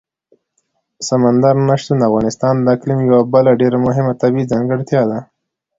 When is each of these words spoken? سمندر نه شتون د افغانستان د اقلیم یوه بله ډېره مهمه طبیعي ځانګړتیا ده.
سمندر 1.07 1.55
نه 1.67 1.75
شتون 1.81 1.97
د 1.99 2.03
افغانستان 2.09 2.55
د 2.59 2.67
اقلیم 2.75 2.99
یوه 3.09 3.21
بله 3.33 3.51
ډېره 3.61 3.77
مهمه 3.85 4.13
طبیعي 4.21 4.49
ځانګړتیا 4.51 5.01
ده. 5.11 5.19